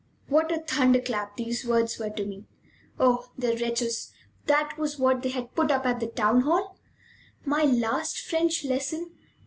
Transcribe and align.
What 0.29 0.51
a 0.51 0.57
thunder 0.57 0.99
clap 0.99 1.37
these 1.37 1.63
words 1.63 1.99
were 1.99 2.09
to 2.09 2.25
me! 2.25 2.45
Oh, 2.99 3.29
the 3.37 3.55
wretches; 3.61 4.11
that 4.47 4.75
was 4.75 4.97
what 4.97 5.21
they 5.21 5.29
had 5.29 5.53
put 5.53 5.69
up 5.69 5.85
at 5.85 5.99
the 5.99 6.07
town 6.07 6.41
hall! 6.41 6.79
My 7.45 7.65
last 7.65 8.17
French 8.19 8.65
lesson! 8.65 9.11